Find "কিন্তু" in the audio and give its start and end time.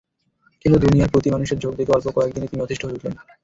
0.65-0.77